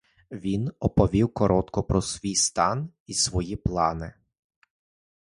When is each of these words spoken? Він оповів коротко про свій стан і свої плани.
Він 0.31 0.71
оповів 0.79 1.33
коротко 1.33 1.83
про 1.83 2.01
свій 2.01 2.35
стан 2.35 2.89
і 3.07 3.13
свої 3.13 3.55
плани. 3.55 4.13